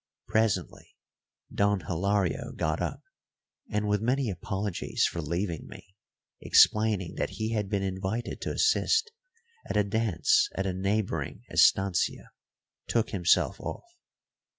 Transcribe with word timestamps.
Presently 0.27 0.95
Don 1.53 1.81
Hilario 1.81 2.53
got 2.53 2.81
up, 2.81 3.03
and, 3.69 3.87
with 3.87 4.01
many 4.01 4.31
apologies 4.31 5.05
for 5.05 5.21
leaving 5.21 5.67
me, 5.67 5.93
explaining 6.41 7.13
that 7.17 7.29
he 7.37 7.51
had 7.51 7.69
been 7.69 7.83
invited 7.83 8.41
to 8.41 8.49
assist 8.51 9.11
at 9.69 9.77
a 9.77 9.83
dance 9.83 10.49
at 10.55 10.65
a 10.65 10.73
neighbouring 10.73 11.43
estancia, 11.51 12.31
took 12.87 13.11
himself 13.11 13.59
off. 13.59 13.83